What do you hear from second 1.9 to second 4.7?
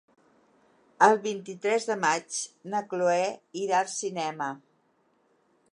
de maig na Cloè irà al cinema.